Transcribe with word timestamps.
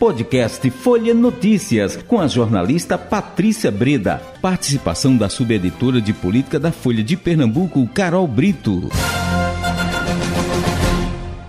Podcast 0.00 0.70
Folha 0.70 1.12
Notícias, 1.12 1.94
com 1.94 2.18
a 2.18 2.26
jornalista 2.26 2.96
Patrícia 2.96 3.70
Breda. 3.70 4.18
Participação 4.40 5.14
da 5.14 5.28
subeditora 5.28 6.00
de 6.00 6.14
política 6.14 6.58
da 6.58 6.72
Folha 6.72 7.04
de 7.04 7.18
Pernambuco, 7.18 7.86
Carol 7.88 8.26
Brito. 8.26 8.88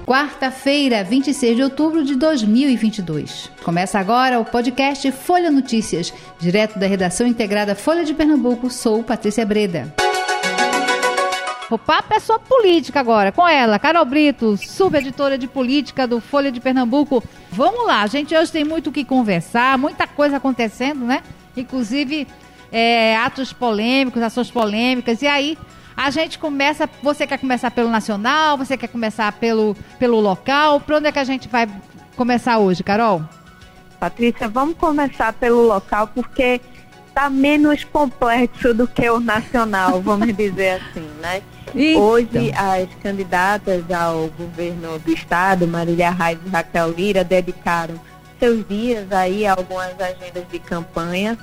Quarta-feira, 0.05 1.01
26 1.01 1.55
de 1.55 1.63
outubro 1.63 2.03
de 2.03 2.17
2022. 2.17 3.49
Começa 3.63 3.97
agora 3.97 4.37
o 4.37 4.43
podcast 4.43 5.09
Folha 5.13 5.49
Notícias, 5.49 6.13
direto 6.37 6.77
da 6.77 6.87
redação 6.87 7.25
integrada 7.25 7.73
Folha 7.73 8.03
de 8.03 8.13
Pernambuco. 8.13 8.69
Sou 8.69 9.01
Patrícia 9.01 9.45
Breda. 9.45 9.93
O 11.71 11.77
papo 11.77 12.13
é 12.13 12.19
só 12.19 12.37
política 12.37 12.99
agora, 12.99 13.31
com 13.31 13.47
ela, 13.47 13.79
Carol 13.79 14.03
Brito, 14.03 14.57
subeditora 14.57 15.37
de 15.37 15.47
política 15.47 16.05
do 16.05 16.19
Folha 16.19 16.51
de 16.51 16.59
Pernambuco. 16.59 17.23
Vamos 17.49 17.87
lá, 17.87 18.05
gente 18.07 18.35
hoje 18.35 18.51
tem 18.51 18.65
muito 18.65 18.87
o 18.87 18.91
que 18.91 19.05
conversar, 19.05 19.77
muita 19.77 20.05
coisa 20.05 20.35
acontecendo, 20.35 21.05
né? 21.05 21.23
Inclusive 21.55 22.27
é, 22.73 23.15
atos 23.15 23.53
polêmicos, 23.53 24.21
ações 24.21 24.51
polêmicas, 24.51 25.21
e 25.21 25.27
aí 25.27 25.57
a 25.95 26.09
gente 26.09 26.37
começa. 26.37 26.89
Você 27.01 27.25
quer 27.25 27.37
começar 27.37 27.71
pelo 27.71 27.89
nacional? 27.89 28.57
Você 28.57 28.75
quer 28.75 28.87
começar 28.87 29.31
pelo, 29.31 29.73
pelo 29.97 30.19
local? 30.19 30.81
Para 30.81 30.97
onde 30.97 31.07
é 31.07 31.11
que 31.13 31.19
a 31.19 31.23
gente 31.23 31.47
vai 31.47 31.69
começar 32.17 32.57
hoje, 32.57 32.83
Carol? 32.83 33.23
Patrícia, 33.97 34.49
vamos 34.49 34.75
começar 34.75 35.31
pelo 35.31 35.61
local 35.67 36.07
porque 36.07 36.59
está 37.11 37.29
menos 37.29 37.83
complexo 37.83 38.73
do 38.73 38.87
que 38.87 39.07
o 39.09 39.19
nacional, 39.19 40.01
vamos 40.01 40.33
dizer 40.35 40.81
assim, 40.81 41.07
né? 41.21 41.41
Hoje, 41.97 42.51
as 42.55 42.89
candidatas 43.03 43.83
ao 43.91 44.27
governo 44.29 44.97
do 44.99 45.11
estado, 45.11 45.67
Marília 45.67 46.09
Reis 46.09 46.39
e 46.45 46.49
Raquel 46.49 46.91
Lira, 46.91 47.23
dedicaram 47.23 47.95
seus 48.39 48.65
dias 48.67 49.11
aí 49.11 49.45
a 49.45 49.53
algumas 49.53 49.99
agendas 49.99 50.45
de 50.49 50.59
campanha. 50.59 51.37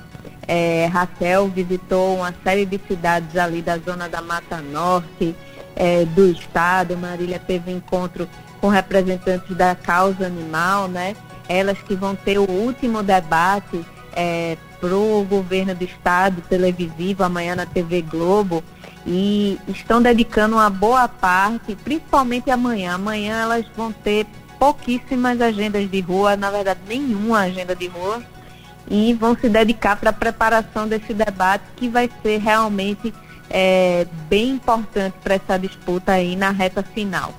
É, 0.47 0.87
Raquel 0.87 1.47
visitou 1.47 2.17
uma 2.17 2.33
série 2.43 2.65
de 2.65 2.79
cidades 2.87 3.37
ali 3.37 3.61
da 3.61 3.77
zona 3.77 4.09
da 4.09 4.21
Mata 4.21 4.57
Norte 4.57 5.35
é, 5.75 6.03
do 6.05 6.31
estado. 6.31 6.97
Marília 6.97 7.39
teve 7.39 7.71
encontro 7.71 8.27
com 8.59 8.67
representantes 8.67 9.55
da 9.55 9.75
causa 9.75 10.25
animal, 10.25 10.87
né? 10.87 11.15
Elas 11.47 11.77
que 11.79 11.95
vão 11.95 12.15
ter 12.15 12.39
o 12.39 12.49
último 12.49 13.01
debate 13.01 13.83
é, 14.15 14.57
para 14.79 14.95
o 14.95 15.23
governo 15.23 15.75
do 15.75 15.83
estado 15.83 16.41
televisivo 16.49 17.23
amanhã 17.23 17.55
na 17.55 17.65
TV 17.65 18.01
Globo 18.01 18.63
e 19.05 19.57
estão 19.67 20.01
dedicando 20.01 20.55
uma 20.55 20.69
boa 20.69 21.07
parte, 21.07 21.75
principalmente 21.75 22.49
amanhã. 22.51 22.95
Amanhã 22.95 23.41
elas 23.41 23.65
vão 23.75 23.91
ter 23.91 24.25
pouquíssimas 24.57 25.39
agendas 25.41 25.89
de 25.89 26.01
rua, 26.01 26.35
na 26.35 26.51
verdade 26.51 26.79
nenhuma 26.87 27.39
agenda 27.41 27.75
de 27.75 27.87
rua, 27.87 28.21
e 28.89 29.13
vão 29.13 29.35
se 29.35 29.47
dedicar 29.47 29.95
para 29.95 30.09
a 30.09 30.13
preparação 30.13 30.87
desse 30.87 31.13
debate 31.13 31.63
que 31.75 31.87
vai 31.87 32.09
ser 32.21 32.39
realmente 32.39 33.13
é, 33.49 34.05
bem 34.29 34.51
importante 34.51 35.15
para 35.23 35.35
essa 35.35 35.57
disputa 35.57 36.13
aí 36.13 36.35
na 36.35 36.51
reta 36.51 36.83
final. 36.83 37.33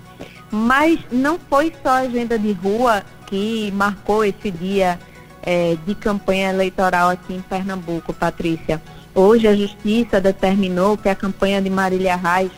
Mas 0.51 0.99
não 1.13 1.39
foi 1.39 1.73
só 1.83 1.91
a 1.91 1.99
agenda 1.99 2.39
de 2.39 2.53
rua 2.53 3.05
que 3.27 3.71
marcou 3.73 4.25
esse 4.25 4.51
dia 4.51 4.99
é, 5.43 5.77
de 5.87 5.95
campanha 5.95 6.51
eleitoral 6.51 7.11
aqui 7.11 7.35
em 7.35 7.41
Pernambuco, 7.41 8.13
Patrícia. 8.13 8.81
Hoje 9.15 9.49
a 9.49 9.57
Justiça 9.57 10.21
determinou 10.21 10.97
que 10.97 11.09
a 11.09 11.15
campanha 11.15 11.61
de 11.61 11.69
Marília 11.69 12.17
Reis 12.17 12.53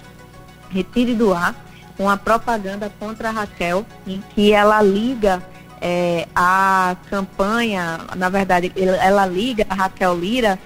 retire 0.71 1.15
do 1.15 1.33
ar 1.33 1.55
uma 1.99 2.17
propaganda 2.17 2.91
contra 2.99 3.29
a 3.29 3.33
Raquel, 3.33 3.87
em 4.07 4.23
que 4.35 4.53
ela 4.53 4.83
liga 4.83 5.43
é, 5.81 6.27
a 6.35 6.97
campanha, 7.11 8.01
na 8.17 8.29
verdade, 8.29 8.73
ela 8.77 9.27
liga 9.27 9.67
a 9.69 9.75
Raquel 9.75 10.17
Lira 10.17 10.59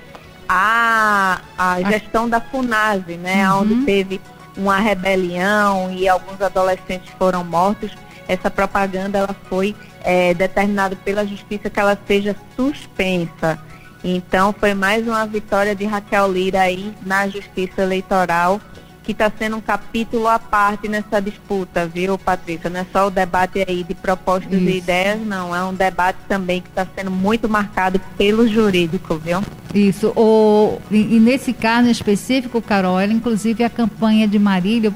à, 0.49 1.41
à 1.57 1.83
gestão 1.91 2.29
da 2.29 2.41
FUNASE, 2.41 3.17
né, 3.17 3.51
uhum. 3.51 3.61
onde 3.61 3.85
teve 3.87 4.21
uma 4.57 4.79
rebelião 4.79 5.91
e 5.91 6.09
alguns 6.09 6.41
adolescentes 6.41 7.13
foram 7.19 7.45
mortos. 7.45 7.93
Essa 8.29 8.51
propaganda 8.51 9.19
ela 9.19 9.37
foi 9.49 9.75
é, 10.07 10.33
determinada 10.33 10.95
pela 10.95 11.27
justiça 11.27 11.69
que 11.69 11.81
ela 11.81 11.99
seja 12.07 12.35
suspensa. 12.55 13.59
Então 14.05 14.55
foi 14.59 14.73
mais 14.73 15.07
uma 15.07 15.27
vitória 15.27 15.75
de 15.75 15.85
Raquel 15.85 16.33
Lira 16.33 16.61
aí 16.61 16.95
na 17.05 17.27
Justiça 17.29 17.83
Eleitoral, 17.83 18.61
que 19.03 19.11
está 19.11 19.31
sendo 19.37 19.57
um 19.57 19.61
capítulo 19.61 20.29
à 20.29 20.39
parte 20.39 20.89
nessa 20.89 21.21
disputa, 21.21 21.87
viu, 21.87 22.17
Patrícia? 22.17 22.71
Não 22.71 22.81
é 22.81 22.87
só 22.93 23.09
o 23.09 23.11
debate 23.11 23.65
aí 23.67 23.83
de 23.83 23.95
propostas 23.95 24.53
Isso. 24.53 24.69
e 24.69 24.79
ideias, 24.79 25.21
não. 25.21 25.55
É 25.55 25.65
um 25.65 25.75
debate 25.75 26.19
também 26.29 26.61
que 26.61 26.69
está 26.69 26.87
sendo 26.95 27.11
muito 27.11 27.49
marcado 27.49 28.01
pelo 28.17 28.49
jurídico, 28.49 29.17
viu? 29.17 29.41
Isso. 29.75 30.13
O, 30.17 30.79
e, 30.91 31.17
e 31.17 31.21
nesse 31.21 31.53
caso 31.53 31.89
específico, 31.89 32.63
Carol, 32.63 33.01
ela, 33.01 33.13
inclusive 33.13 33.65
a 33.65 33.71
campanha 33.71 34.27
de 34.27 34.39
Marília 34.39 34.93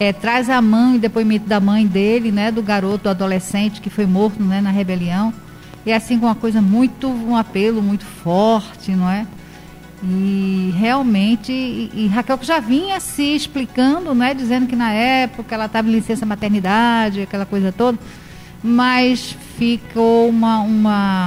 é, 0.00 0.14
traz 0.14 0.48
a 0.48 0.62
mãe, 0.62 0.98
depoimento 0.98 1.46
da 1.46 1.60
mãe 1.60 1.86
dele, 1.86 2.32
né, 2.32 2.50
do 2.50 2.62
garoto, 2.62 3.04
do 3.04 3.10
adolescente 3.10 3.82
que 3.82 3.90
foi 3.90 4.06
morto 4.06 4.42
né, 4.42 4.58
na 4.62 4.70
rebelião. 4.70 5.32
É 5.84 5.94
assim 5.94 6.18
com 6.18 6.24
uma 6.24 6.34
coisa 6.34 6.62
muito, 6.62 7.06
um 7.06 7.36
apelo 7.36 7.82
muito 7.82 8.06
forte, 8.06 8.92
não 8.92 9.10
é? 9.10 9.26
E 10.02 10.74
realmente, 10.78 11.52
e, 11.52 11.90
e 11.94 12.06
Raquel 12.06 12.38
que 12.38 12.46
já 12.46 12.58
vinha 12.60 12.98
se 12.98 13.34
explicando, 13.34 14.14
né, 14.14 14.32
dizendo 14.32 14.66
que 14.66 14.74
na 14.74 14.90
época 14.90 15.54
ela 15.54 15.66
estava 15.66 15.86
em 15.88 15.92
licença 15.92 16.24
maternidade, 16.24 17.20
aquela 17.20 17.44
coisa 17.44 17.70
toda, 17.70 17.98
mas 18.62 19.36
ficou 19.58 20.30
uma, 20.30 20.60
uma 20.60 21.19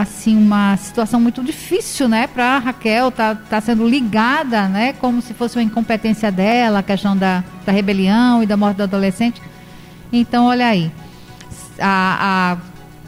assim 0.00 0.36
uma 0.36 0.76
situação 0.76 1.20
muito 1.20 1.42
difícil, 1.42 2.08
né, 2.08 2.26
para 2.26 2.58
Raquel 2.58 3.10
tá, 3.10 3.34
tá 3.34 3.60
sendo 3.60 3.88
ligada, 3.88 4.68
né, 4.68 4.92
como 4.94 5.20
se 5.22 5.34
fosse 5.34 5.56
uma 5.56 5.62
incompetência 5.62 6.30
dela, 6.30 6.80
a 6.80 6.82
questão 6.82 7.16
da, 7.16 7.44
da 7.64 7.72
rebelião 7.72 8.42
e 8.42 8.46
da 8.46 8.56
morte 8.56 8.76
do 8.76 8.82
adolescente. 8.82 9.40
Então, 10.12 10.46
olha 10.46 10.66
aí, 10.66 10.90
a, 11.78 12.54
a 12.54 12.56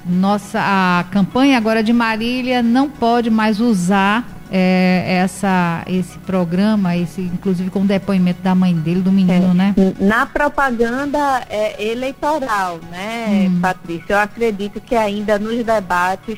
nossa 0.07 0.61
a 0.61 1.05
campanha 1.11 1.57
agora 1.57 1.83
de 1.83 1.93
Marília 1.93 2.63
não 2.63 2.89
pode 2.89 3.31
mais 3.31 3.61
usar 3.61 4.27
é, 4.51 5.21
essa, 5.23 5.83
esse 5.87 6.19
programa, 6.19 6.97
esse, 6.97 7.21
inclusive 7.21 7.71
com 7.71 7.83
o 7.83 7.85
depoimento 7.85 8.43
da 8.43 8.55
mãe 8.55 8.75
dele, 8.75 9.01
do 9.01 9.13
menino, 9.13 9.53
é, 9.53 9.55
né? 9.55 9.75
Na 10.01 10.27
propaganda 10.27 11.43
é, 11.49 11.91
eleitoral, 11.91 12.81
né, 12.91 13.49
hum. 13.49 13.61
Patrícia? 13.61 14.15
Eu 14.15 14.19
acredito 14.19 14.81
que 14.81 14.97
ainda 14.97 15.39
nos 15.39 15.65
debates, 15.65 16.37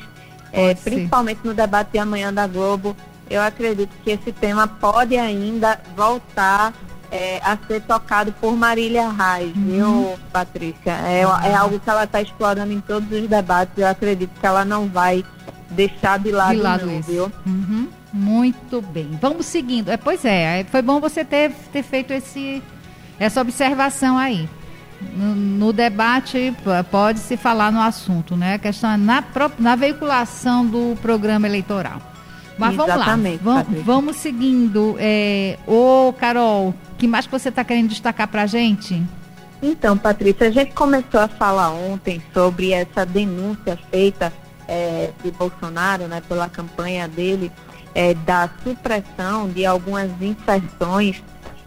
é, 0.53 0.75
principalmente 0.75 1.39
no 1.43 1.53
debate 1.53 1.91
de 1.93 1.97
amanhã 1.97 2.31
da 2.31 2.45
Globo, 2.47 2.95
eu 3.29 3.41
acredito 3.41 3.89
que 4.03 4.11
esse 4.11 4.31
tema 4.31 4.67
pode 4.67 5.17
ainda 5.17 5.79
voltar 5.95 6.73
é, 7.11 7.39
a 7.43 7.57
ser 7.67 7.81
tocado 7.81 8.31
por 8.33 8.55
Marília 8.55 9.09
Reis, 9.09 9.55
uhum. 9.55 9.63
viu, 9.65 10.19
Patrícia? 10.31 10.91
É, 10.91 11.25
uhum. 11.25 11.41
é 11.43 11.53
algo 11.55 11.79
que 11.79 11.89
ela 11.89 12.03
está 12.03 12.21
explorando 12.21 12.71
em 12.71 12.79
todos 12.79 13.11
os 13.11 13.27
debates. 13.27 13.77
Eu 13.77 13.87
acredito 13.87 14.31
que 14.39 14.45
ela 14.45 14.63
não 14.63 14.87
vai 14.87 15.25
deixar 15.71 16.19
de 16.19 16.31
lado, 16.31 16.55
de 16.55 16.61
lado 16.61 16.85
não, 16.85 17.01
viu? 17.01 17.31
Uhum. 17.45 17.87
Muito 18.11 18.81
bem. 18.81 19.17
Vamos 19.19 19.47
seguindo. 19.47 19.89
É, 19.89 19.97
pois 19.97 20.23
é, 20.23 20.61
é, 20.61 20.63
foi 20.65 20.81
bom 20.83 20.99
você 20.99 21.25
ter, 21.25 21.51
ter 21.71 21.81
feito 21.81 22.13
esse, 22.13 22.61
essa 23.19 23.41
observação 23.41 24.17
aí. 24.17 24.47
No, 25.15 25.35
no 25.35 25.73
debate 25.73 26.53
pode 26.89 27.19
se 27.19 27.37
falar 27.37 27.71
no 27.71 27.81
assunto, 27.81 28.35
né? 28.35 28.55
A 28.55 28.59
questão 28.59 28.91
é 28.91 28.97
na, 28.97 29.23
na 29.59 29.75
veiculação 29.75 30.65
do 30.65 30.97
programa 31.01 31.47
eleitoral. 31.47 32.01
Mas 32.57 32.73
Exatamente, 32.73 33.43
vamos 33.43 33.57
lá, 33.57 33.63
vamos, 33.63 33.85
vamos 33.85 34.15
seguindo. 34.17 34.95
É, 34.99 35.57
ô, 35.65 36.13
Carol, 36.13 36.73
que 36.97 37.07
mais 37.07 37.25
que 37.25 37.31
você 37.31 37.49
está 37.49 37.63
querendo 37.63 37.89
destacar 37.89 38.27
para 38.27 38.43
a 38.43 38.45
gente? 38.45 39.01
Então, 39.61 39.97
Patrícia, 39.97 40.47
a 40.47 40.51
gente 40.51 40.73
começou 40.73 41.21
a 41.21 41.27
falar 41.27 41.71
ontem 41.71 42.21
sobre 42.33 42.71
essa 42.71 43.05
denúncia 43.05 43.79
feita 43.89 44.31
é, 44.67 45.11
de 45.23 45.31
Bolsonaro, 45.31 46.07
né, 46.07 46.21
pela 46.27 46.49
campanha 46.49 47.07
dele, 47.07 47.51
é, 47.95 48.13
da 48.13 48.49
supressão 48.63 49.49
de 49.49 49.65
algumas 49.65 50.09
inserções 50.21 51.23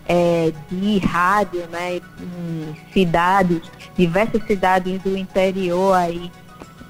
é, 0.08 0.52
de 0.70 0.98
rádio, 0.98 1.66
né, 1.68 1.96
em 1.96 2.76
cidades, 2.92 3.62
diversas 3.96 4.44
cidades 4.46 5.02
do 5.02 5.16
interior 5.16 5.94
aí, 5.94 6.30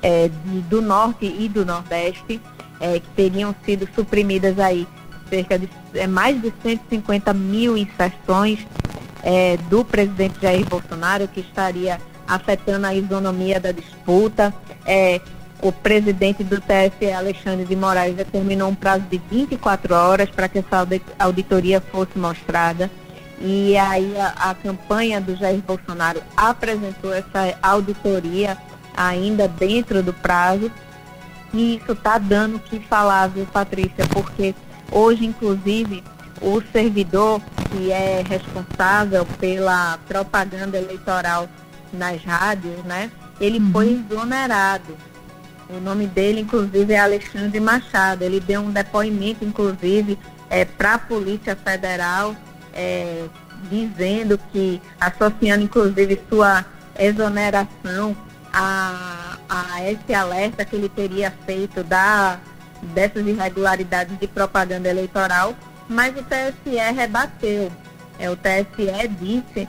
é, 0.03 0.29
de, 0.29 0.61
do 0.63 0.83
norte 0.83 1.27
e 1.27 1.49
do 1.49 1.65
nordeste, 1.65 2.41
é, 2.81 3.01
que 3.01 3.09
teriam 3.17 3.55
sido 3.65 3.89
suprimidas 3.95 4.59
aí 4.59 4.87
cerca 5.29 5.59
de 5.59 5.69
é, 5.95 6.07
mais 6.07 6.41
de 6.41 6.53
150 6.63 7.33
mil 7.35 7.77
inserções 7.77 8.67
é, 9.23 9.57
do 9.69 9.85
presidente 9.85 10.41
Jair 10.41 10.67
Bolsonaro, 10.67 11.27
que 11.29 11.41
estaria 11.41 12.01
afetando 12.27 12.87
a 12.87 12.95
isonomia 12.95 13.59
da 13.59 13.73
disputa. 13.73 14.55
É, 14.85 15.21
o 15.63 15.73
presidente 15.73 16.45
do 16.45 16.61
TSE, 16.61 17.11
Alexandre 17.13 17.65
de 17.65 17.75
Moraes, 17.75 18.15
determinou 18.15 18.69
um 18.69 18.75
prazo 18.75 19.05
de 19.11 19.21
24 19.31 19.95
horas 19.95 20.29
para 20.29 20.49
que 20.49 20.59
essa 20.59 20.87
auditoria 21.19 21.81
fosse 21.81 22.19
mostrada. 22.19 22.91
E 23.41 23.77
aí 23.77 24.19
a, 24.19 24.51
a 24.51 24.55
campanha 24.55 25.21
do 25.21 25.37
Jair 25.37 25.61
Bolsonaro 25.61 26.23
apresentou 26.37 27.13
essa 27.13 27.57
auditoria 27.63 28.57
ainda 28.97 29.47
dentro 29.47 30.03
do 30.03 30.13
prazo. 30.13 30.71
E 31.53 31.77
isso 31.77 31.93
está 31.93 32.19
dando 32.19 32.57
o 32.57 32.61
que 32.61 32.81
falar, 32.81 33.29
viu, 33.29 33.47
Patrícia? 33.47 34.07
Porque 34.11 34.55
hoje, 34.91 35.27
inclusive, 35.27 36.03
o 36.41 36.61
servidor 36.73 37.41
que 37.71 37.93
é 37.93 38.23
responsável 38.27 39.27
pela 39.39 39.99
propaganda 40.07 40.79
eleitoral 40.79 41.49
nas 41.93 42.23
rádios, 42.23 42.83
né? 42.85 43.11
Ele 43.41 43.59
uhum. 43.59 43.73
foi 43.73 44.05
exonerado. 44.11 44.97
O 45.69 45.81
nome 45.81 46.07
dele, 46.07 46.41
inclusive, 46.41 46.93
é 46.93 47.01
Alexandre 47.01 47.59
Machado. 47.59 48.23
Ele 48.23 48.41
deu 48.41 48.61
um 48.61 48.71
depoimento, 48.71 49.45
inclusive, 49.45 50.19
é, 50.49 50.65
para 50.65 50.95
a 50.95 50.99
Polícia 50.99 51.57
Federal, 51.57 52.37
é, 52.77 53.27
dizendo 53.71 54.39
que, 54.53 54.81
associando, 55.01 55.65
inclusive, 55.65 56.21
sua 56.29 56.65
exoneração 56.99 58.17
a, 58.53 59.39
a 59.49 59.91
esse 59.91 60.15
alerta 60.15 60.65
que 60.65 60.77
ele 60.77 60.89
teria 60.89 61.33
feito 61.45 61.83
da, 61.83 62.39
dessas 62.95 63.27
irregularidades 63.27 64.19
de 64.19 64.27
propaganda 64.27 64.89
eleitoral, 64.89 65.55
mas 65.89 66.15
o 66.17 66.23
TSE 66.23 66.77
rebateu. 66.95 67.73
É, 68.19 68.31
o 68.31 68.37
TSE 68.37 69.09
disse 69.21 69.69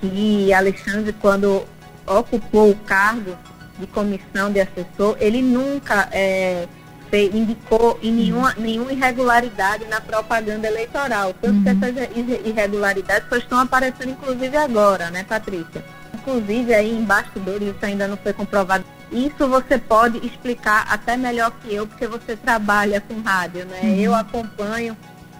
que 0.00 0.52
Alexandre, 0.52 1.12
quando 1.14 1.64
ocupou 2.06 2.70
o 2.70 2.76
cargo 2.76 3.36
de 3.78 3.86
comissão 3.86 4.50
de 4.50 4.60
assessor, 4.60 5.16
ele 5.18 5.42
nunca 5.42 6.08
é, 6.12 6.66
indicou 7.12 7.98
em 8.02 8.12
nenhuma, 8.12 8.54
nenhuma 8.58 8.92
irregularidade 8.92 9.84
na 9.86 10.00
propaganda 10.00 10.66
eleitoral. 10.66 11.34
Tanto 11.34 11.56
uhum. 11.56 11.62
que 11.62 11.68
essas 11.68 12.46
irregularidades 12.46 13.28
só 13.28 13.36
estão 13.36 13.58
aparecendo, 13.58 14.10
inclusive, 14.10 14.56
agora, 14.56 15.10
né, 15.10 15.24
Patrícia? 15.24 15.84
Inclusive, 16.14 16.74
aí 16.74 16.92
em 16.96 17.04
bastidores, 17.04 17.68
isso 17.68 17.84
ainda 17.84 18.08
não 18.08 18.16
foi 18.16 18.32
comprovado. 18.32 18.84
Isso 19.12 19.46
você 19.48 19.78
pode 19.78 20.18
explicar 20.26 20.86
até 20.90 21.16
melhor 21.16 21.52
que 21.62 21.72
eu, 21.72 21.86
porque 21.86 22.06
você 22.06 22.36
trabalha 22.36 23.00
com 23.00 23.20
rádio, 23.20 23.64
né? 23.66 23.80
Uhum. 23.82 23.96
Eu 23.96 24.14
acompanho, 24.14 24.96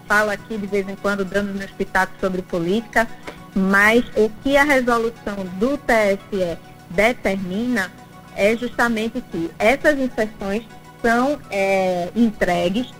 falo 0.07 0.31
aqui 0.31 0.57
de 0.57 0.65
vez 0.65 0.87
em 0.87 0.95
quando, 0.95 1.25
dando 1.25 1.53
meus 1.53 1.71
pitacos 1.71 2.15
sobre 2.21 2.41
política, 2.41 3.07
mas 3.53 4.05
o 4.15 4.29
que 4.41 4.55
a 4.55 4.63
resolução 4.63 5.35
do 5.59 5.77
TSE 5.77 6.57
determina 6.89 7.91
é 8.35 8.55
justamente 8.55 9.19
que 9.19 9.51
essas 9.57 9.97
inserções 9.99 10.63
são 11.07 11.39
é, 11.49 12.09
entregues 12.13 12.93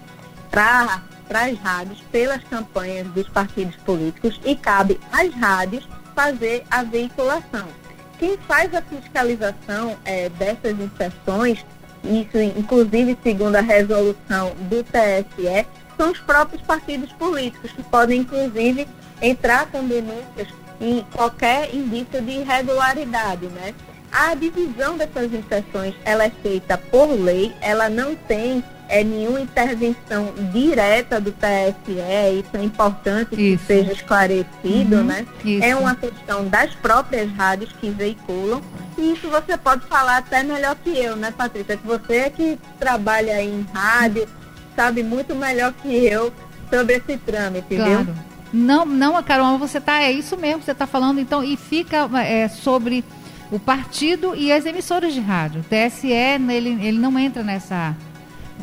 para 0.49 1.03
as 1.29 1.59
rádios 1.59 1.99
pelas 2.09 2.41
campanhas 2.45 3.05
dos 3.07 3.27
partidos 3.27 3.75
políticos 3.77 4.39
e 4.45 4.55
cabe 4.55 4.97
às 5.11 5.33
rádios 5.33 5.85
fazer 6.15 6.63
a 6.71 6.83
veiculação. 6.83 7.67
Quem 8.17 8.37
faz 8.47 8.73
a 8.73 8.81
fiscalização 8.81 9.97
é, 10.05 10.29
dessas 10.29 10.79
inserções, 10.79 11.65
isso 12.01 12.37
inclusive 12.57 13.17
segundo 13.21 13.57
a 13.57 13.61
resolução 13.61 14.53
do 14.69 14.81
TSE, 14.85 15.67
são 15.97 16.09
os 16.09 16.19
próprios 16.19 16.61
partidos 16.61 17.11
políticos, 17.11 17.73
que 17.73 17.83
podem 17.83 18.21
inclusive 18.21 18.87
entrar 19.21 19.65
com 19.65 19.85
denúncias 19.85 20.47
em 20.79 21.05
qualquer 21.11 21.75
indício 21.75 22.21
de 22.21 22.31
irregularidade, 22.31 23.47
né? 23.47 23.73
A 24.11 24.33
divisão 24.35 24.97
dessas 24.97 25.33
inserções, 25.33 25.93
ela 26.05 26.25
é 26.25 26.29
feita 26.29 26.77
por 26.77 27.07
lei, 27.07 27.53
ela 27.61 27.89
não 27.89 28.15
tem 28.15 28.63
é, 28.89 29.03
nenhuma 29.03 29.41
intervenção 29.41 30.33
direta 30.51 31.19
do 31.19 31.31
TSE, 31.31 32.39
isso 32.39 32.57
é 32.57 32.63
importante 32.63 33.31
isso. 33.31 33.59
que 33.59 33.65
seja 33.65 33.91
esclarecido, 33.91 34.97
uhum, 34.97 35.03
né? 35.03 35.25
Isso. 35.43 35.63
É 35.63 35.75
uma 35.75 35.95
questão 35.95 36.47
das 36.47 36.73
próprias 36.75 37.31
rádios 37.33 37.71
que 37.73 37.89
veiculam, 37.89 38.61
e 38.97 39.13
isso 39.13 39.29
você 39.29 39.57
pode 39.57 39.85
falar 39.87 40.17
até 40.17 40.41
melhor 40.41 40.75
que 40.75 40.97
eu, 40.97 41.15
né, 41.15 41.31
Patrícia? 41.31 41.77
Que 41.77 41.85
você 41.85 42.15
é 42.15 42.29
que 42.29 42.57
trabalha 42.79 43.41
em 43.43 43.65
rádio, 43.73 44.27
sabe 44.75 45.03
muito 45.03 45.35
melhor 45.35 45.73
que 45.73 46.05
eu 46.05 46.31
sobre 46.73 46.95
esse 46.95 47.17
trâmite, 47.17 47.75
claro. 47.75 48.03
viu? 48.05 48.13
Não, 48.53 48.85
não, 48.85 49.21
Carol, 49.21 49.57
você 49.57 49.81
tá, 49.81 50.01
é 50.01 50.11
isso 50.11 50.37
mesmo, 50.37 50.63
você 50.63 50.71
está 50.71 50.87
falando, 50.87 51.19
então, 51.19 51.43
e 51.43 51.57
fica 51.57 52.09
é, 52.21 52.47
sobre 52.47 53.03
o 53.51 53.59
partido 53.59 54.35
e 54.35 54.51
as 54.51 54.65
emissoras 54.65 55.13
de 55.13 55.19
rádio. 55.19 55.61
O 55.61 55.63
TSE, 55.63 56.07
ele, 56.07 56.69
ele 56.81 56.99
não 56.99 57.17
entra 57.17 57.43
nessa, 57.43 57.95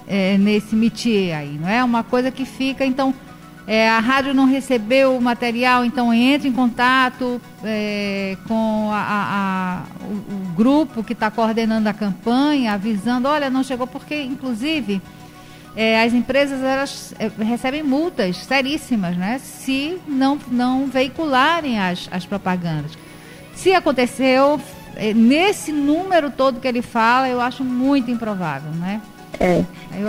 é, 0.07 0.37
nesse 0.39 0.75
métier 0.77 1.37
aí, 1.37 1.59
não 1.59 1.69
é? 1.69 1.83
Uma 1.83 2.03
coisa 2.03 2.31
que 2.31 2.45
fica, 2.45 2.85
então, 2.85 3.15
é, 3.67 3.89
a 3.89 3.99
rádio 3.99 4.35
não 4.35 4.45
recebeu 4.45 5.17
o 5.17 5.23
material, 5.23 5.85
então 5.85 6.13
entra 6.13 6.47
em 6.47 6.53
contato 6.53 7.41
é, 7.63 8.37
com 8.47 8.91
a, 8.93 8.99
a, 8.99 10.05
o, 10.05 10.13
o, 10.13 10.55
grupo 10.55 11.03
que 11.03 11.15
está 11.15 11.31
coordenando 11.31 11.89
a 11.89 11.95
campanha, 11.95 12.75
avisando, 12.75 13.27
olha, 13.27 13.49
não 13.49 13.63
chegou, 13.63 13.87
porque, 13.87 14.21
inclusive, 14.21 15.01
é, 15.75 16.03
as 16.03 16.13
empresas 16.13 16.63
elas 16.63 17.15
é, 17.19 17.31
recebem 17.43 17.83
multas 17.83 18.37
seríssimas, 18.37 19.17
né? 19.17 19.39
Se 19.39 19.99
não, 20.07 20.39
não 20.49 20.87
veicularem 20.87 21.81
as, 21.81 22.07
as 22.13 22.27
propagandas. 22.27 22.93
Se 23.55 23.73
aconteceu, 23.73 24.61
é, 24.97 25.13
nesse 25.13 25.73
número 25.73 26.31
todo 26.31 26.61
que 26.61 26.69
ele 26.69 26.83
fala, 26.83 27.29
eu 27.29 27.41
acho 27.41 27.65
muito 27.65 28.11
improvável, 28.11 28.71
né? 28.73 29.01
É. 29.41 29.65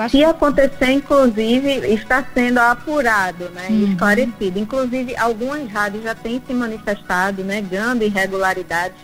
Se 0.10 0.24
acontecer, 0.24 0.92
inclusive, 0.92 1.70
está 1.94 2.24
sendo 2.34 2.60
apurado, 2.60 3.50
né? 3.50 3.68
Uhum. 3.70 3.92
Esclarecido. 3.92 4.60
Inclusive, 4.60 5.16
algumas 5.18 5.72
rádios 5.72 6.04
já 6.04 6.14
têm 6.14 6.42
se 6.46 6.54
manifestado, 6.54 7.44
negando 7.44 8.04
irregularidades. 8.04 8.98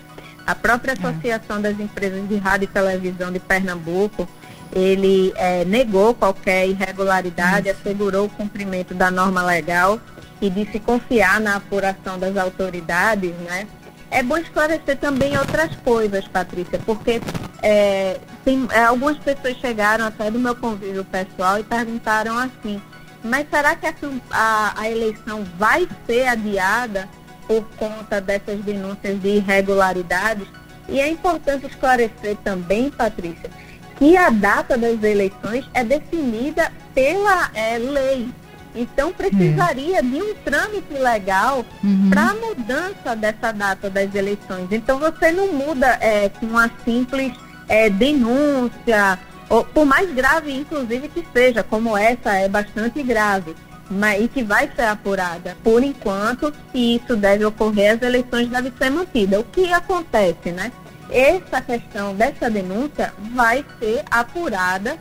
A 0.46 0.56
própria 0.56 0.92
é. 0.92 0.94
Associação 0.94 1.58
é. 1.58 1.62
das 1.62 1.80
Empresas 1.80 2.28
de 2.28 2.36
Rádio 2.38 2.66
e 2.66 2.68
Televisão 2.68 3.32
de 3.32 3.40
Pernambuco, 3.40 4.28
ele 4.74 5.34
é, 5.36 5.66
negou 5.66 6.14
qualquer 6.14 6.68
irregularidade, 6.68 7.70
uhum. 7.70 7.76
assegurou 7.76 8.26
o 8.26 8.30
cumprimento 8.30 8.94
da 8.94 9.12
norma 9.12 9.44
legal 9.44 10.00
e 10.42 10.50
disse 10.50 10.80
confiar 10.80 11.40
na 11.40 11.58
apuração 11.58 12.18
das 12.18 12.36
autoridades, 12.38 13.32
né? 13.48 13.68
É 14.12 14.22
bom 14.22 14.38
esclarecer 14.38 14.98
também 14.98 15.38
outras 15.38 15.74
coisas, 15.78 16.28
Patrícia, 16.28 16.78
porque 16.86 17.22
é, 17.64 18.20
tem, 18.44 18.68
é, 18.72 18.84
algumas 18.84 19.18
pessoas 19.18 19.56
chegaram 19.58 20.06
até 20.06 20.30
do 20.30 20.38
meu 20.38 20.54
convívio 20.54 21.06
pessoal 21.06 21.58
e 21.58 21.64
perguntaram 21.64 22.38
assim, 22.38 22.82
mas 23.24 23.48
será 23.50 23.74
que 23.74 23.88
a, 23.88 23.94
a, 24.32 24.82
a 24.82 24.92
eleição 24.92 25.46
vai 25.58 25.88
ser 26.06 26.28
adiada 26.28 27.08
por 27.48 27.64
conta 27.78 28.20
dessas 28.20 28.60
denúncias 28.60 29.20
de 29.22 29.30
irregularidades? 29.38 30.48
E 30.90 31.00
é 31.00 31.08
importante 31.08 31.66
esclarecer 31.66 32.36
também, 32.44 32.92
Patrícia, 32.92 33.50
que 33.98 34.18
a 34.18 34.30
data 34.30 34.78
das 34.78 35.02
eleições 35.02 35.66
é 35.74 35.86
definida 35.86 36.70
pela 36.94 37.50
é, 37.54 37.78
lei. 37.78 38.30
Então 38.76 39.12
precisaria 39.12 40.00
é. 40.00 40.02
de 40.02 40.22
um 40.22 40.34
trâmite 40.36 40.94
legal 40.94 41.66
uhum. 41.84 42.10
para 42.10 42.30
a 42.30 42.34
mudança 42.34 43.16
dessa 43.16 43.52
data 43.52 43.90
das 43.90 44.14
eleições. 44.16 44.68
Então 44.72 45.00
você 45.00 45.32
não 45.32 45.52
muda 45.54 45.98
é, 46.00 46.30
com 46.30 46.46
uma 46.46 46.72
simples 46.86 47.34
é, 47.68 47.90
denúncia, 47.90 49.20
ou, 49.50 49.64
por 49.66 49.86
mais 49.86 50.12
grave 50.14 50.52
inclusive 50.54 51.10
que 51.10 51.26
seja, 51.34 51.64
como 51.64 51.98
essa 51.98 52.34
é 52.34 52.48
bastante 52.48 53.04
grave, 53.04 53.56
mas, 53.90 54.24
e 54.24 54.28
que 54.30 54.44
vai 54.44 54.70
ser 54.74 54.84
apurada. 54.84 55.58
Por 55.64 55.84
enquanto, 55.84 56.54
se 56.72 56.96
isso 56.96 57.16
deve 57.18 57.44
ocorrer, 57.44 57.96
as 57.96 58.02
eleições 58.02 58.48
devem 58.48 58.72
ser 58.78 58.90
mantidas. 58.90 59.42
O 59.42 59.44
que 59.44 59.72
acontece, 59.74 60.52
né? 60.52 60.72
Essa 61.10 61.62
questão 61.62 62.16
dessa 62.16 62.50
denúncia 62.50 63.14
vai 63.34 63.66
ser 63.80 64.04
apurada 64.10 64.98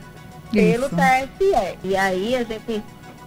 pelo 0.50 0.86
isso. 0.86 0.96
TSE. 0.96 1.78
E 1.84 1.96
aí 1.96 2.34
a 2.34 2.42
gente 2.42 2.82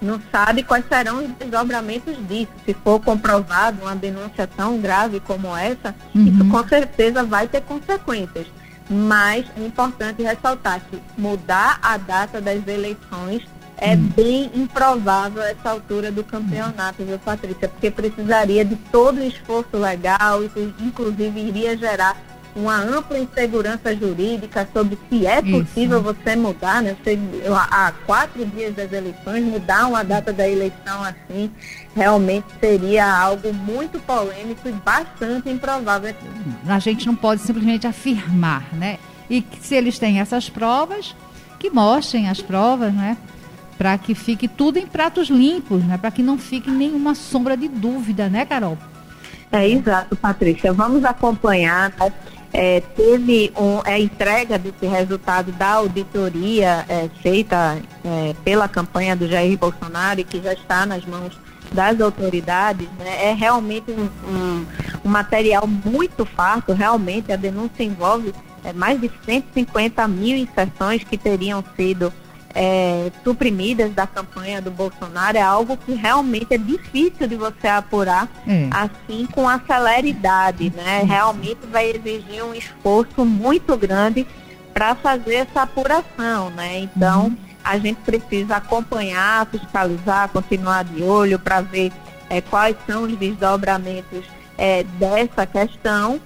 não 0.06 0.20
sabe 0.32 0.64
quais 0.64 0.86
serão 0.88 1.24
os 1.24 1.32
desdobramentos 1.32 2.16
disso. 2.28 2.52
Se 2.66 2.74
for 2.74 3.00
comprovado 3.00 3.82
uma 3.82 3.96
denúncia 3.96 4.48
tão 4.48 4.80
grave 4.80 5.20
como 5.20 5.56
essa, 5.56 5.96
uhum. 6.14 6.28
isso 6.28 6.46
com 6.50 6.68
certeza 6.68 7.24
vai 7.24 7.48
ter 7.48 7.62
consequências. 7.62 8.48
Mas 8.90 9.46
é 9.58 9.66
importante 9.66 10.22
ressaltar 10.22 10.82
que 10.90 11.02
mudar 11.18 11.80
a 11.82 11.98
data 11.98 12.42
das 12.42 12.68
eleições 12.68 13.44
é 13.78 13.96
uhum. 13.96 14.10
bem 14.16 14.52
improvável 14.54 15.42
a 15.42 15.50
essa 15.50 15.72
altura 15.72 16.12
do 16.12 16.24
campeonato, 16.24 17.04
viu, 17.04 17.18
Patrícia? 17.20 17.68
Porque 17.68 17.90
precisaria 17.90 18.64
de 18.64 18.76
todo 18.76 19.20
o 19.20 19.24
esforço 19.24 19.78
legal, 19.78 20.44
isso 20.44 20.74
inclusive 20.80 21.40
iria 21.40 21.76
gerar 21.78 22.16
uma 22.56 22.78
ampla 22.78 23.18
insegurança 23.18 23.96
jurídica 23.96 24.68
sobre 24.72 24.98
se 25.10 25.26
é 25.26 25.42
possível 25.42 26.00
Isso. 26.00 26.14
você 26.14 26.36
mudar, 26.36 26.82
né? 26.82 26.96
Você, 27.04 27.18
há 27.52 27.92
quatro 28.06 28.46
dias 28.46 28.76
das 28.76 28.92
eleições, 28.92 29.44
mudar 29.44 29.88
uma 29.88 30.04
data 30.04 30.32
da 30.32 30.48
eleição 30.48 31.04
assim, 31.04 31.52
realmente 31.96 32.46
seria 32.60 33.06
algo 33.12 33.54
muito 33.54 34.00
polêmico 34.00 34.68
e 34.68 34.72
bastante 34.72 35.50
improvável. 35.50 36.14
A 36.68 36.80
gente 36.80 37.08
não 37.08 37.16
pode 37.16 37.42
simplesmente 37.42 37.88
afirmar, 37.88 38.68
né? 38.74 39.00
E 39.30 39.44
se 39.62 39.76
eles 39.76 39.98
têm 39.98 40.20
essas 40.20 40.50
provas, 40.50 41.16
que 41.60 41.70
mostrem 41.70 42.30
as 42.30 42.42
provas, 42.42 42.94
né? 42.94 43.18
Para 43.78 43.98
que 43.98 44.14
fique 44.14 44.48
tudo 44.48 44.78
em 44.78 44.86
pratos 44.86 45.30
limpos, 45.30 45.84
né? 45.84 45.98
Para 45.98 46.12
que 46.12 46.22
não 46.22 46.38
fique 46.38 46.70
nenhuma 46.70 47.16
sombra 47.16 47.58
de 47.58 47.68
dúvida, 47.68 48.30
né, 48.30 48.46
Carol? 48.46 48.78
É 49.52 49.70
exato, 49.70 50.16
Patrícia. 50.16 50.74
Vamos 50.74 51.06
acompanhar. 51.06 51.92
Né? 52.00 52.12
É, 52.54 52.82
teve 52.96 53.52
um, 53.58 53.82
a 53.84 54.00
entrega 54.00 54.60
desse 54.60 54.86
resultado 54.86 55.52
da 55.54 55.72
auditoria 55.74 56.86
é, 56.88 57.10
feita 57.22 57.82
é, 58.06 58.36
pela 58.46 58.70
campanha 58.70 59.16
do 59.16 59.28
Jair 59.28 59.58
Bolsonaro 59.58 60.20
e 60.20 60.24
que 60.24 60.40
já 60.40 60.54
está 60.54 60.86
nas 60.86 61.04
mãos 61.04 61.38
das 61.72 62.00
autoridades, 62.00 62.88
né, 63.00 63.30
é 63.30 63.34
realmente 63.34 63.92
um, 63.92 64.08
um, 64.30 64.66
um, 65.04 65.10
material 65.10 65.66
muito 65.66 66.24
farto, 66.24 66.72
realmente 66.72 67.32
a 67.32 67.36
denúncia 67.36 67.84
envolve 67.84 68.32
é, 68.64 68.72
mais 68.72 69.02
de 69.02 69.10
150 69.26 70.08
mil 70.08 70.38
inserções 70.38 71.04
que 71.04 71.18
teriam 71.18 71.64
sido 71.76 72.14
é, 72.56 73.12
suprimidas 73.24 73.92
da 73.94 74.06
campanha 74.06 74.62
do 74.62 74.70
Bolsonaro 74.70 75.38
é 75.38 75.42
algo 75.42 75.76
que 75.76 75.94
realmente 75.94 76.54
é 76.54 76.58
difícil 76.58 77.28
de 77.28 77.36
você 77.36 77.68
apurar 77.68 78.30
é. 78.48 78.70
assim 78.72 79.28
com 79.32 79.50
a 79.50 79.60
celeridade, 79.60 80.72
né? 80.76 81.04
Realmente 81.04 81.66
vai 81.72 81.90
exigir 81.90 82.44
um 82.44 82.54
esforço 82.54 83.26
muito 83.26 83.76
grande 83.76 84.28
para 84.74 84.94
fazer 84.96 85.36
essa 85.36 85.64
apuração, 85.64 86.52
né? 86.52 86.80
Então 86.80 87.26
uhum. 87.26 87.38
a 87.64 87.78
gente 87.78 87.98
precisa 88.02 88.58
acompanhar, 88.58 89.48
fiscalizar, 89.48 90.30
continuar 90.30 90.84
de 90.84 91.02
olho 91.02 91.40
para 91.40 91.62
ver 91.62 91.92
é, 92.30 92.40
quais 92.40 92.76
são 92.86 93.04
os 93.04 93.18
desdobramentos 93.18 94.26
é, 94.58 94.84
dessa 94.84 95.46
questão 95.48 96.20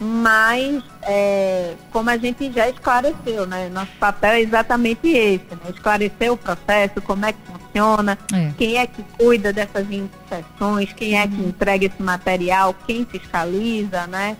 mas 0.00 0.82
é, 1.02 1.74
como 1.90 2.08
a 2.08 2.16
gente 2.16 2.52
já 2.52 2.68
esclareceu, 2.68 3.46
né? 3.46 3.68
Nosso 3.68 3.92
papel 3.98 4.32
é 4.32 4.40
exatamente 4.40 5.08
esse, 5.08 5.44
né? 5.50 5.70
esclarecer 5.70 6.32
o 6.32 6.36
processo, 6.36 7.02
como 7.02 7.26
é 7.26 7.32
que 7.32 7.38
funciona, 7.50 8.18
é. 8.32 8.52
quem 8.56 8.76
é 8.76 8.86
que 8.86 9.02
cuida 9.18 9.52
dessas 9.52 9.86
inserções, 9.90 10.92
quem 10.92 11.18
é 11.18 11.26
que 11.26 11.34
uhum. 11.34 11.48
entrega 11.48 11.86
esse 11.86 12.02
material, 12.02 12.74
quem 12.86 13.04
fiscaliza, 13.04 14.06
né? 14.06 14.36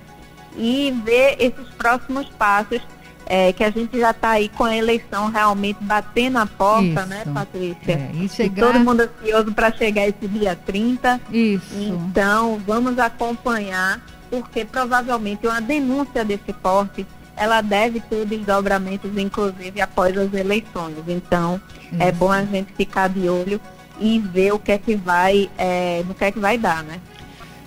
E 0.57 0.95
ver 1.05 1.37
esses 1.38 1.69
próximos 1.77 2.29
passos 2.31 2.81
é, 3.27 3.53
que 3.53 3.62
a 3.62 3.71
gente 3.71 3.99
já 3.99 4.11
está 4.11 4.31
aí 4.31 4.49
com 4.49 4.65
a 4.65 4.75
eleição 4.75 5.31
realmente 5.31 5.79
batendo 5.83 6.38
a 6.38 6.47
porta, 6.47 7.05
né, 7.05 7.19
Isso. 7.21 7.29
né, 7.29 7.35
Patrícia? 7.35 7.93
É, 7.93 8.29
chegar... 8.29 8.69
e 8.69 8.73
todo 8.73 8.81
mundo 8.81 9.00
ansioso 9.00 9.53
para 9.53 9.73
chegar 9.73 10.09
esse 10.09 10.27
dia 10.27 10.57
30. 10.57 11.21
Isso. 11.31 11.75
Então, 11.77 12.61
vamos 12.67 12.99
acompanhar 12.99 14.00
porque 14.30 14.64
provavelmente 14.64 15.47
uma 15.47 15.61
denúncia 15.61 16.25
desse 16.25 16.52
porte 16.52 17.06
ela 17.38 17.61
deve 17.61 18.00
ter 18.00 18.26
desdobramentos, 18.26 19.16
inclusive 19.16 19.80
após 19.80 20.16
as 20.18 20.32
eleições. 20.35 20.97
Então, 21.06 21.61
é 21.92 21.94
Isso. 21.94 22.02
é 22.02 22.12
bom 22.12 22.32
a 22.32 22.44
gente 22.44 22.73
ficar 22.73 23.08
de 23.08 23.28
olho 23.28 23.61
e 24.00 24.18
ver 24.18 24.52
o 24.52 24.58
que 24.58 24.73
é 24.73 24.78
que 24.78 24.97
vai, 24.97 25.49
é, 25.56 26.02
no 26.06 26.14
que 26.14 26.25
é 26.25 26.32
que 26.32 26.38
vai 26.38 26.58
dar, 26.58 26.82
né? 26.82 27.00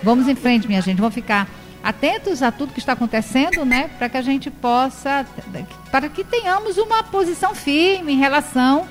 Vamos 0.04 0.28
em 0.28 0.36
frente, 0.36 0.68
minha 0.68 0.82
gente. 0.82 0.98
Vamos 0.98 1.14
ficar 1.14 1.48
atentos 1.84 2.44
a 2.44 2.52
tudo 2.52 2.74
que 2.74 2.80
está 2.80 2.94
acontecendo, 2.94 3.66
né? 3.66 3.90
Para 3.98 4.10
que 4.10 4.18
a 4.18 4.22
gente 4.22 4.50
possa, 4.52 5.26
para 5.90 6.10
que 6.10 6.24
tenhamos 6.24 6.78
uma 6.78 7.04
posição 7.04 7.56
firme 7.56 8.14
em 8.14 8.18
relação 8.18 8.88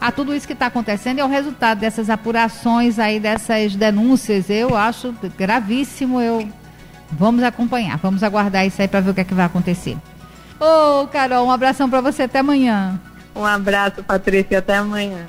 a 0.00 0.10
tudo 0.10 0.34
isso 0.34 0.46
que 0.46 0.52
está 0.52 0.66
acontecendo 0.66 1.18
e 1.18 1.20
ao 1.20 1.28
resultado 1.28 1.78
dessas 1.78 2.08
apurações 2.08 2.98
aí, 2.98 3.20
dessas 3.20 3.74
denúncias. 3.74 4.48
Eu 4.48 4.76
acho 4.76 5.14
gravíssimo. 5.36 6.20
Eu 6.20 6.48
Vamos 7.12 7.42
acompanhar, 7.42 7.96
vamos 7.98 8.22
aguardar 8.22 8.66
isso 8.66 8.80
aí 8.80 8.88
para 8.88 9.00
ver 9.00 9.10
o 9.10 9.14
que 9.14 9.20
é 9.20 9.24
que 9.24 9.34
vai 9.34 9.46
acontecer. 9.46 9.96
Ô, 10.60 11.02
oh, 11.02 11.06
Carol, 11.06 11.46
um 11.46 11.50
abração 11.50 11.88
para 11.88 12.00
você 12.00 12.24
até 12.24 12.40
amanhã. 12.40 13.00
Um 13.34 13.44
abraço, 13.44 14.02
Patrícia, 14.02 14.58
até 14.58 14.76
amanhã. 14.76 15.26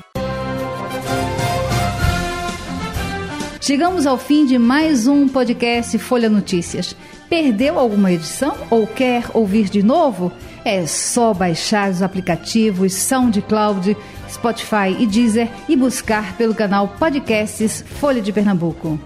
Chegamos 3.62 4.08
ao 4.08 4.18
fim 4.18 4.46
de 4.46 4.58
mais 4.58 5.08
um 5.08 5.28
podcast 5.28 5.98
Folha 6.00 6.30
Notícias. 6.30 6.96
Perdeu 7.30 7.80
alguma 7.80 8.12
edição 8.12 8.58
ou 8.70 8.86
quer 8.86 9.24
ouvir 9.34 9.70
de 9.70 9.82
novo? 9.82 10.32
É 10.66 10.86
só 10.86 11.34
baixar 11.34 11.90
os 11.90 12.02
aplicativos 12.02 12.94
SoundCloud, 12.94 13.96
Spotify 14.30 14.98
e 15.00 15.06
Deezer 15.06 15.48
e 15.70 15.76
buscar 15.76 16.36
pelo 16.36 16.54
canal 16.54 16.90
Podcasts 16.90 17.86
Folha 18.00 18.22
de 18.22 18.34
Pernambuco. 18.34 19.00